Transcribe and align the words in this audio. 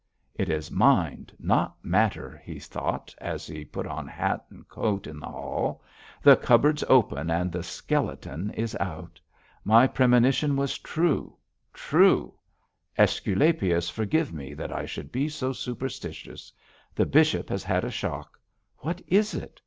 'It 0.33 0.49
is 0.49 0.71
mind, 0.71 1.31
not 1.37 1.75
matter,' 1.85 2.41
he 2.43 2.57
thought, 2.57 3.13
as 3.19 3.45
he 3.45 3.63
put 3.63 3.85
on 3.85 4.07
hat 4.07 4.43
and 4.49 4.67
coat 4.67 5.05
in 5.05 5.19
the 5.19 5.27
hall; 5.27 5.83
'the 6.23 6.37
cupboard's 6.37 6.83
open 6.89 7.29
and 7.29 7.51
the 7.51 7.61
skeleton 7.61 8.49
is 8.55 8.75
out. 8.79 9.21
My 9.63 9.85
premonition 9.85 10.55
was 10.55 10.79
true 10.79 11.35
true. 11.71 12.33
Æsculapius 12.97 13.91
forgive 13.91 14.33
me 14.33 14.55
that 14.55 14.73
I 14.73 14.87
should 14.87 15.11
be 15.11 15.29
so 15.29 15.53
superstitious. 15.53 16.51
The 16.95 17.05
bishop 17.05 17.49
has 17.49 17.63
had 17.63 17.85
a 17.85 17.91
shock. 17.91 18.39
What 18.77 19.03
is 19.07 19.35
it? 19.35 19.59